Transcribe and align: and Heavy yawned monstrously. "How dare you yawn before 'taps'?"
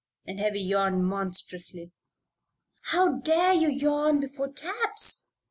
and 0.25 0.39
Heavy 0.39 0.61
yawned 0.61 1.05
monstrously. 1.05 1.91
"How 2.85 3.19
dare 3.19 3.53
you 3.53 3.69
yawn 3.69 4.19
before 4.19 4.47
'taps'?" 4.47 5.27